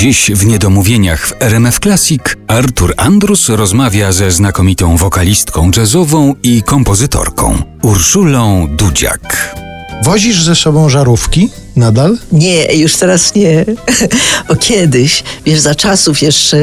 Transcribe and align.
Dziś 0.00 0.30
w 0.34 0.46
Niedomówieniach 0.46 1.26
w 1.28 1.42
RMF 1.42 1.78
Classic 1.78 2.22
Artur 2.46 2.94
Andrus 2.96 3.48
rozmawia 3.48 4.12
ze 4.12 4.30
znakomitą 4.30 4.96
wokalistką 4.96 5.70
jazzową 5.76 6.34
i 6.42 6.62
kompozytorką 6.62 7.62
Urszulą 7.82 8.68
Dudziak. 8.70 9.56
Wozisz 10.04 10.42
ze 10.42 10.54
sobą 10.54 10.88
żarówki? 10.88 11.48
Nadal? 11.76 12.18
Nie, 12.32 12.74
już 12.74 12.96
teraz 12.96 13.34
nie. 13.34 13.64
Bo 14.48 14.56
kiedyś, 14.56 15.22
wiesz, 15.46 15.60
za 15.60 15.74
czasów 15.74 16.22
jeszcze, 16.22 16.58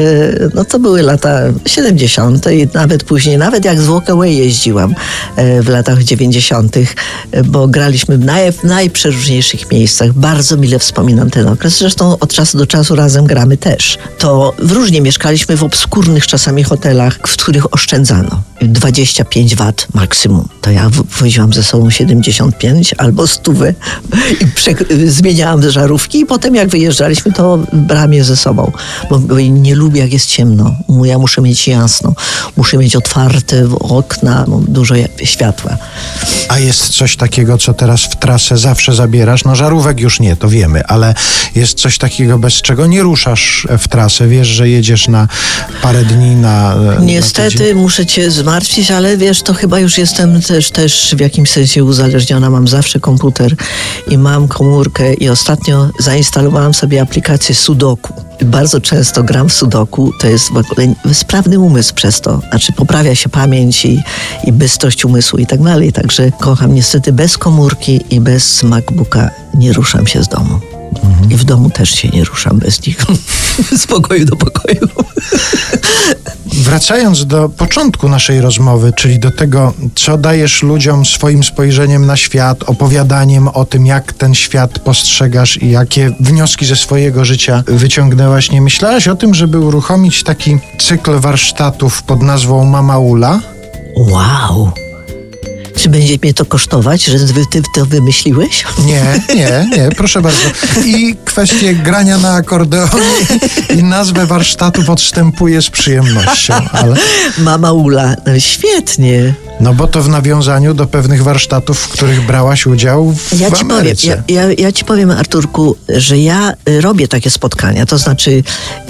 no 0.54 0.64
to 0.64 0.78
były 0.78 1.02
lata 1.02 1.40
70. 1.66 2.46
i 2.52 2.68
nawet 2.74 3.04
później, 3.04 3.38
nawet 3.38 3.64
jak 3.64 3.80
z 3.80 3.86
Walkaway 3.86 4.36
jeździłam 4.36 4.94
e, 5.36 5.62
w 5.62 5.68
latach 5.68 6.02
90., 6.02 6.76
e, 6.76 7.44
bo 7.44 7.68
graliśmy 7.68 8.18
w, 8.18 8.24
naj, 8.24 8.52
w 8.52 8.64
najprzeróżniejszych 8.64 9.70
miejscach. 9.70 10.12
Bardzo 10.12 10.56
mile 10.56 10.78
wspominam 10.78 11.30
ten 11.30 11.48
okres. 11.48 11.78
Zresztą 11.78 12.18
od 12.18 12.32
czasu 12.32 12.58
do 12.58 12.66
czasu 12.66 12.94
razem 12.94 13.24
gramy 13.24 13.56
też. 13.56 13.98
To 14.18 14.52
różnie 14.58 15.00
mieszkaliśmy 15.00 15.56
w 15.56 15.62
obskurnych 15.62 16.26
czasami 16.26 16.64
hotelach, 16.64 17.18
w 17.26 17.36
których 17.36 17.74
oszczędzano. 17.74 18.42
25 18.62 19.56
wat 19.56 19.86
maksimum. 19.94 20.48
To 20.60 20.70
ja 20.70 20.90
woziłam 21.20 21.52
ze 21.52 21.62
sobą 21.62 21.90
75 21.90 22.94
albo 22.98 23.26
stówę 23.26 23.74
i 24.40 24.46
przek- 24.46 25.03
zmieniałam 25.06 25.70
żarówki 25.70 26.20
i 26.20 26.26
potem 26.26 26.54
jak 26.54 26.68
wyjeżdżaliśmy, 26.68 27.32
to 27.32 27.58
brałam 27.72 28.12
je 28.12 28.24
ze 28.24 28.36
sobą, 28.36 28.72
bo, 29.10 29.18
bo 29.18 29.40
nie 29.40 29.74
lubię 29.74 30.00
jak 30.00 30.12
jest 30.12 30.26
ciemno. 30.26 30.74
Ja 31.04 31.18
muszę 31.18 31.42
mieć 31.42 31.68
jasno, 31.68 32.14
muszę 32.56 32.76
mieć 32.76 32.96
otwarte 32.96 33.68
okna, 33.80 34.44
dużo 34.68 34.94
światła. 35.24 35.76
A 36.48 36.58
jest 36.58 36.88
coś 36.88 37.16
takiego, 37.16 37.58
co 37.58 37.74
teraz 37.74 38.02
w 38.02 38.16
trasę 38.16 38.58
zawsze 38.58 38.94
zabierasz? 38.94 39.44
No 39.44 39.56
żarówek 39.56 40.00
już 40.00 40.20
nie, 40.20 40.36
to 40.36 40.48
wiemy, 40.48 40.86
ale 40.86 41.14
jest 41.54 41.80
coś 41.80 41.98
takiego, 41.98 42.38
bez 42.38 42.54
czego 42.54 42.86
nie 42.86 43.02
ruszasz 43.02 43.66
w 43.78 43.88
trasę. 43.88 44.28
Wiesz, 44.28 44.48
że 44.48 44.68
jedziesz 44.68 45.08
na 45.08 45.28
parę 45.82 46.04
dni 46.04 46.36
na... 46.36 46.76
Niestety 47.00 47.74
na 47.74 47.80
muszę 47.80 48.06
cię 48.06 48.30
zmartwić, 48.30 48.90
ale 48.90 49.16
wiesz, 49.16 49.42
to 49.42 49.54
chyba 49.54 49.80
już 49.80 49.98
jestem 49.98 50.42
też, 50.42 50.70
też 50.70 51.14
w 51.16 51.20
jakimś 51.20 51.50
sensie 51.50 51.84
uzależniona. 51.84 52.50
Mam 52.50 52.68
zawsze 52.68 53.00
komputer 53.00 53.56
i 54.08 54.18
mam 54.18 54.48
i 55.02 55.28
ostatnio 55.28 55.88
zainstalowałam 55.98 56.74
sobie 56.74 57.02
aplikację 57.02 57.54
Sudoku. 57.54 58.14
Bardzo 58.42 58.80
często 58.80 59.22
gram 59.22 59.48
w 59.48 59.52
Sudoku, 59.52 60.12
to 60.20 60.26
jest 60.26 60.52
w 60.52 60.56
ogóle 60.56 60.94
sprawny 61.12 61.58
umysł 61.58 61.94
przez 61.94 62.20
to. 62.20 62.40
Znaczy 62.50 62.72
poprawia 62.72 63.14
się 63.14 63.28
pamięć 63.28 63.84
i, 63.84 64.02
i 64.44 64.52
bystrość 64.52 65.04
umysłu 65.04 65.38
i 65.38 65.46
tak 65.46 65.62
dalej. 65.62 65.92
Także 65.92 66.30
kocham 66.40 66.74
niestety 66.74 67.12
bez 67.12 67.38
komórki 67.38 68.00
i 68.10 68.20
bez 68.20 68.62
MacBooka 68.62 69.30
nie 69.54 69.72
ruszam 69.72 70.06
się 70.06 70.22
z 70.22 70.28
domu. 70.28 70.60
Mhm. 71.04 71.32
I 71.32 71.36
w 71.36 71.44
domu 71.44 71.70
też 71.70 71.90
się 71.90 72.08
nie 72.08 72.24
ruszam 72.24 72.58
bez 72.58 72.86
nich. 72.86 72.98
z 73.82 73.86
pokoju 73.86 74.24
do 74.24 74.36
pokoju. 74.36 74.88
Wracając 76.64 77.26
do 77.26 77.48
początku 77.48 78.08
naszej 78.08 78.40
rozmowy, 78.40 78.92
czyli 78.96 79.18
do 79.18 79.30
tego, 79.30 79.72
co 79.94 80.18
dajesz 80.18 80.62
ludziom 80.62 81.04
swoim 81.04 81.44
spojrzeniem 81.44 82.06
na 82.06 82.16
świat, 82.16 82.62
opowiadaniem 82.62 83.48
o 83.48 83.64
tym, 83.64 83.86
jak 83.86 84.12
ten 84.12 84.34
świat 84.34 84.78
postrzegasz 84.78 85.62
i 85.62 85.70
jakie 85.70 86.10
wnioski 86.20 86.66
ze 86.66 86.76
swojego 86.76 87.24
życia 87.24 87.62
wyciągnęłaś, 87.66 88.50
nie 88.50 88.60
myślałaś 88.60 89.08
o 89.08 89.16
tym, 89.16 89.34
żeby 89.34 89.58
uruchomić 89.58 90.22
taki 90.22 90.58
cykl 90.78 91.18
warsztatów 91.20 92.02
pod 92.02 92.22
nazwą 92.22 92.64
Mama 92.64 92.98
Ula? 92.98 93.40
Wow! 93.96 94.72
Czy 95.76 95.88
będzie 95.88 96.18
mnie 96.22 96.34
to 96.34 96.44
kosztować, 96.44 97.04
że 97.04 97.18
ty 97.50 97.62
to 97.74 97.86
wymyśliłeś? 97.86 98.64
Nie, 98.86 99.20
nie, 99.34 99.68
nie, 99.76 99.88
proszę 99.96 100.22
bardzo. 100.22 100.48
I 100.84 101.16
kwestię 101.24 101.74
grania 101.74 102.18
na 102.18 102.34
akordeonie 102.34 103.04
i 103.78 103.82
nazwę 103.82 104.26
warsztatów 104.26 104.90
odstępuję 104.90 105.62
z 105.62 105.70
przyjemnością, 105.70 106.54
ale... 106.72 106.96
Mama 107.38 107.72
Ula, 107.72 108.16
no 108.26 108.40
świetnie. 108.40 109.34
No 109.60 109.74
bo 109.74 109.86
to 109.86 110.02
w 110.02 110.08
nawiązaniu 110.08 110.74
do 110.74 110.86
pewnych 110.86 111.22
warsztatów, 111.22 111.78
w 111.78 111.88
których 111.88 112.26
brałaś 112.26 112.66
udział 112.66 113.12
w 113.12 113.40
ja 113.40 113.50
ci 113.50 113.62
Ameryce. 113.62 114.08
Powiem, 114.08 114.24
ja, 114.28 114.42
ja, 114.42 114.52
ja 114.58 114.72
ci 114.72 114.84
powiem, 114.84 115.10
Arturku, 115.10 115.76
że 115.88 116.18
ja 116.18 116.52
y, 116.68 116.80
robię 116.80 117.08
takie 117.08 117.30
spotkania, 117.30 117.86
to 117.86 117.98
znaczy 117.98 118.42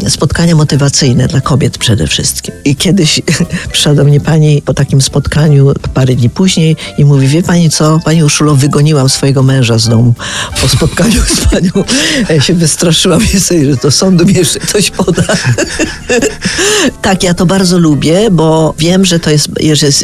spotkania 0.09 0.55
motywacyjne 0.55 1.29
dla 1.29 1.41
kobiet 1.41 1.79
przede 1.79 2.07
wszystkim. 2.07 2.55
I 2.65 2.77
kiedyś 2.77 3.21
przyszła 3.73 3.95
do 3.95 4.05
mnie 4.05 4.21
pani 4.21 4.63
po 4.63 4.75
takim 4.75 5.01
spotkaniu 5.01 5.73
parę 5.95 6.15
dni 6.15 6.31
później 6.31 6.77
i 6.99 7.05
mówi, 7.05 7.29
wie 7.29 7.43
pani 7.43 7.71
co, 7.71 8.01
pani 8.05 8.25
Uszulo, 8.25 8.55
wygoniłam 8.55 9.09
swojego 9.09 9.43
męża 9.43 9.79
z 9.79 9.89
domu 9.89 10.15
po 10.61 10.69
spotkaniu 10.69 11.23
z 11.35 11.41
panią. 11.41 11.85
Ja 12.29 12.41
się 12.41 12.55
wystraszyłam 12.55 13.21
i 13.35 13.41
sobie, 13.41 13.65
że 13.71 13.77
do 13.77 13.91
sądu 13.91 14.27
mi 14.27 14.35
jeszcze 14.35 14.61
coś 14.61 14.91
poda. 14.91 15.23
tak, 17.03 17.23
ja 17.23 17.35
to 17.35 17.47
bardzo 17.47 17.79
lubię, 17.79 18.31
bo 18.31 18.75
wiem, 18.79 19.05
że 19.05 19.21
to 19.21 19.31
jest, 19.31 19.49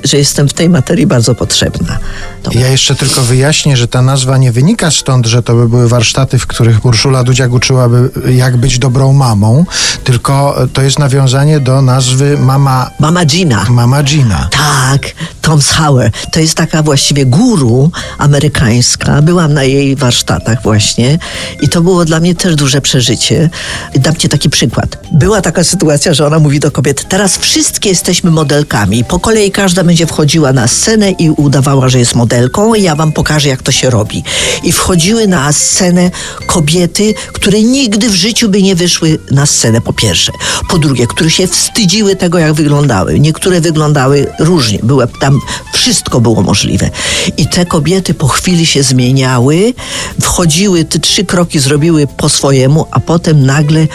że 0.05 0.19
jestem 0.19 0.50
w 0.51 0.53
tej 0.53 0.69
materii 0.69 1.07
bardzo 1.07 1.35
potrzebna. 1.35 1.99
To... 2.43 2.51
Ja 2.55 2.69
jeszcze 2.69 2.95
tylko 2.95 3.23
wyjaśnię, 3.23 3.77
że 3.77 3.89
ta 3.89 4.03
nazwa 4.03 4.39
nie 4.39 4.53
wynika 4.53 4.91
stąd, 4.91 5.27
że 5.27 5.43
to 5.43 5.55
by 5.55 5.69
były 5.69 5.89
warsztaty, 5.89 6.39
w 6.39 6.47
których 6.47 6.85
Urszula 6.85 7.25
Dudziak 7.25 7.53
uczyłaby, 7.53 8.11
jak 8.31 8.57
być 8.57 8.79
dobrą 8.79 9.13
mamą, 9.13 9.65
tylko 10.05 10.57
to 10.73 10.83
jest 10.83 10.99
nawiązanie 10.99 11.61
do 11.61 11.83
nazwy 11.83 12.39
Mama... 12.39 12.91
Mama 12.99 13.25
Gina. 13.25 13.65
Mama 13.69 14.03
Gina. 14.03 14.49
Tak, 14.51 15.01
Tom 15.41 15.61
Hauer. 15.61 16.11
To 16.33 16.41
jest 16.41 16.55
taka 16.55 16.83
właściwie 16.83 17.27
guru 17.27 17.91
amerykańska. 18.19 19.23
Byłam 19.23 19.55
na 19.55 19.65
jej 19.65 19.97
warsztatach 19.97 20.63
właśnie 20.63 21.19
i 21.61 21.69
to 21.69 21.81
było 21.81 22.05
dla 22.05 22.21
mnie 22.21 22.35
też 22.35 22.57
duże 22.57 22.81
przeżycie. 22.81 23.51
Dam 23.95 24.17
ci 24.17 24.29
taki 24.29 24.51
przykład. 24.51 24.99
Była 25.13 25.41
taka 25.41 25.65
sytuacja, 25.65 26.15
że 26.15 26.27
ona 26.27 26.39
mówi 26.39 26.61
do 26.61 26.71
kobiet, 26.71 27.09
teraz 27.09 27.39
wszystkie 27.39 27.89
jesteśmy 27.89 28.31
modelkami. 28.31 29.05
Po 29.05 29.21
kolei 29.21 29.51
każda 29.51 29.85
będzie 29.85 30.07
wchodziła 30.07 30.40
na 30.53 30.69
scenę 30.69 31.11
i 31.11 31.31
udawała, 31.31 31.89
że 31.89 31.99
jest 31.99 32.15
modelką 32.15 32.75
ja 32.81 32.97
wam 32.97 33.13
pokażę, 33.13 33.49
jak 33.49 33.63
to 33.63 33.73
się 33.73 33.91
robi. 33.91 34.23
I 34.63 34.73
wchodziły 34.73 35.27
na 35.27 35.53
scenę 35.53 36.11
kobiety, 36.47 37.15
które 37.33 37.63
nigdy 37.63 38.09
w 38.11 38.15
życiu 38.15 38.49
by 38.49 38.63
nie 38.63 38.75
wyszły 38.75 39.19
na 39.31 39.47
scenę, 39.47 39.81
po 39.81 39.93
pierwsze. 39.93 40.33
Po 40.71 40.79
drugie, 40.79 41.07
które 41.07 41.31
się 41.31 41.47
wstydziły 41.47 42.17
tego, 42.17 42.39
jak 42.39 42.53
wyglądały. 42.53 43.21
Niektóre 43.21 43.61
wyglądały 43.61 44.27
różnie. 44.39 44.79
Były 44.83 45.07
tam, 45.21 45.39
wszystko 45.75 46.21
było 46.21 46.43
możliwe. 46.43 46.91
I 47.37 47.49
te 47.49 47.67
kobiety 47.67 48.15
po 48.15 48.29
chwili 48.29 48.67
się 48.67 48.83
zmieniały, 48.83 49.75
wchodziły, 50.23 50.85
te 50.85 50.99
trzy 50.99 51.25
kroki 51.25 51.59
zrobiły 51.59 52.07
po 52.17 52.29
swojemu, 52.29 52.87
a 52.91 53.01
potem 53.01 53.47
nagle 53.47 53.87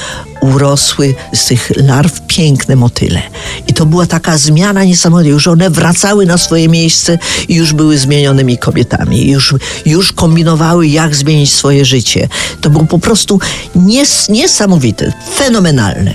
urosły 0.46 1.16
z 1.34 1.46
tych 1.46 1.72
larw 1.76 2.22
piękne 2.28 2.76
motyle. 2.76 3.22
I 3.68 3.74
to 3.74 3.86
była 3.86 4.06
taka 4.06 4.38
zmiana 4.38 4.84
niesamowita. 4.84 5.30
Już 5.30 5.48
one 5.48 5.70
wracały 5.70 6.26
na 6.26 6.38
swoje 6.38 6.70
miejsce 6.70 7.18
i 7.48 7.56
już 7.56 7.74
były 7.74 7.98
zmienionymi 7.98 8.58
kobietami. 8.58 9.32
Już, 9.32 9.56
już 9.86 10.12
kombinowały, 10.12 10.88
jak 10.88 11.16
zmienić 11.16 11.54
swoje 11.54 11.86
życie. 11.86 12.28
To 12.62 12.70
było 12.70 12.86
po 12.86 13.00
prostu 13.00 13.40
nies 13.76 14.30
niesamowite, 14.30 15.14
fenomenalne. 15.36 16.14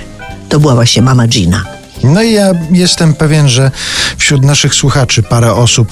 To 0.48 0.60
była 0.60 0.74
właśnie 0.74 1.02
mama 1.02 1.26
Gina. 1.26 1.79
No 2.04 2.22
i 2.22 2.32
ja 2.32 2.52
jestem 2.70 3.14
pewien, 3.14 3.48
że 3.48 3.70
wśród 4.18 4.44
naszych 4.44 4.74
słuchaczy 4.74 5.22
parę 5.22 5.54
osób 5.54 5.88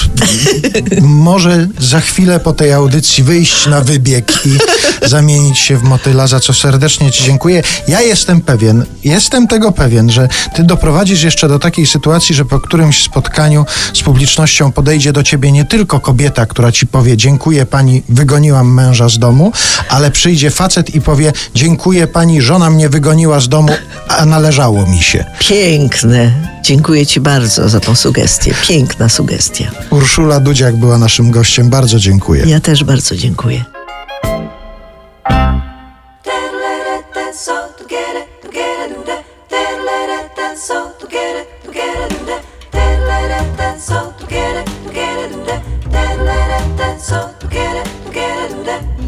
może 1.00 1.66
za 1.80 2.00
chwilę 2.00 2.40
po 2.40 2.52
tej 2.52 2.72
audycji 2.72 3.24
wyjść 3.24 3.66
na 3.66 3.80
wybieg 3.80 4.32
i 4.46 4.58
zamienić 5.08 5.58
się 5.58 5.76
w 5.76 5.82
motyla, 5.82 6.26
za 6.26 6.40
co 6.40 6.54
serdecznie 6.54 7.10
Ci 7.10 7.24
dziękuję. 7.24 7.62
Ja 7.88 8.00
jestem 8.00 8.40
pewien, 8.40 8.84
jestem 9.04 9.46
tego 9.48 9.72
pewien, 9.72 10.10
że 10.10 10.28
Ty 10.54 10.64
doprowadzisz 10.64 11.22
jeszcze 11.22 11.48
do 11.48 11.58
takiej 11.58 11.86
sytuacji, 11.86 12.34
że 12.34 12.44
po 12.44 12.60
którymś 12.60 13.02
spotkaniu 13.02 13.66
z 13.94 14.02
publicznością 14.02 14.72
podejdzie 14.72 15.12
do 15.12 15.22
Ciebie 15.22 15.52
nie 15.52 15.64
tylko 15.64 16.00
kobieta, 16.00 16.46
która 16.46 16.72
Ci 16.72 16.86
powie 16.86 17.16
dziękuję 17.16 17.66
Pani, 17.66 18.02
wygoniłam 18.08 18.74
męża 18.74 19.08
z 19.08 19.18
domu, 19.18 19.52
ale 19.88 20.10
przyjdzie 20.10 20.50
facet 20.50 20.94
i 20.94 21.00
powie 21.00 21.32
dziękuję 21.54 22.06
Pani, 22.06 22.42
żona 22.42 22.70
mnie 22.70 22.88
wygoniła 22.88 23.40
z 23.40 23.48
domu, 23.48 23.72
a 24.08 24.24
należało 24.24 24.86
mi 24.86 25.02
się. 25.02 25.24
Pięknie 25.38 25.97
piękne. 26.02 26.32
Dziękuję 26.62 27.06
Ci 27.06 27.20
bardzo 27.20 27.68
za 27.68 27.80
tą 27.80 27.94
sugestię. 27.94 28.54
Piękna 28.68 29.08
sugestia. 29.08 29.70
Urszula 29.90 30.40
Dudziak 30.40 30.76
była 30.76 30.98
naszym 30.98 31.30
gościem. 31.30 31.70
Bardzo 31.70 31.98
dziękuję. 31.98 32.44
Ja 32.46 32.60
też 32.60 32.84
bardzo 32.84 33.16
dziękuję. 33.16 33.64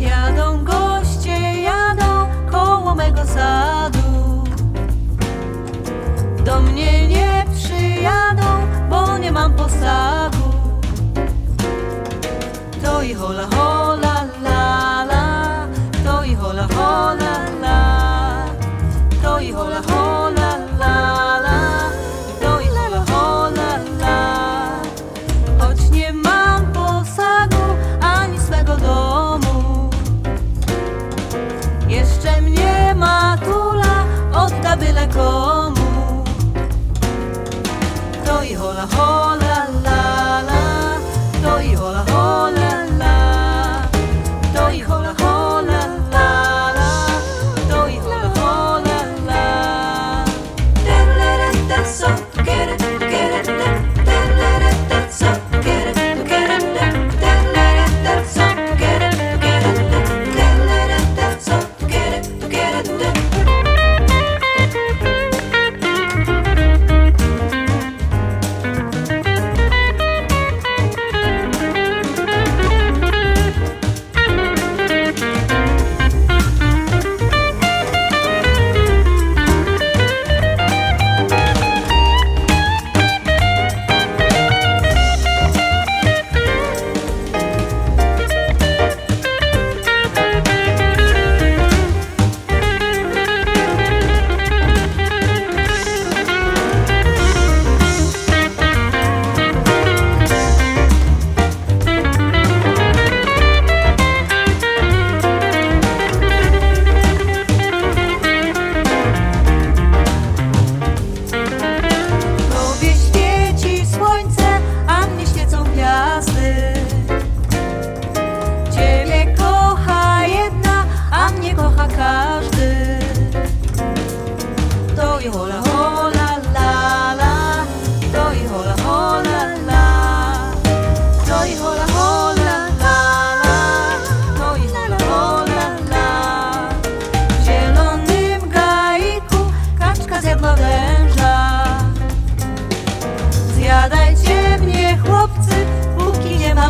Jadą 0.00 0.64
goście, 0.64 1.62
jadą 1.62 2.26
koło 2.50 2.94
mego 2.94 3.26
sadu 3.26 3.99
mnie 6.62 7.08
nie 7.08 7.44
przyjadą, 7.54 8.44
bo 8.90 9.18
nie 9.18 9.32
mam 9.32 9.54
posagu. 9.54 10.50
To 12.82 13.02
i 13.02 13.14
hola 13.14 13.46
hola 13.56 13.79
To 38.80 38.86
i 38.86 39.29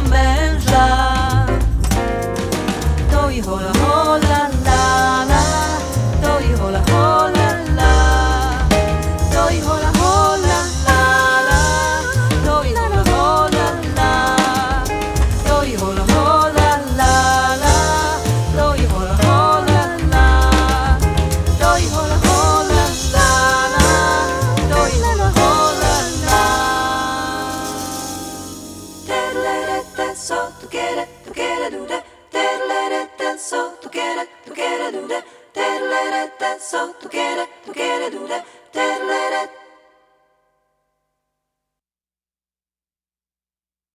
number. 0.02 0.39
so 30.14 30.52
together. 30.60 31.19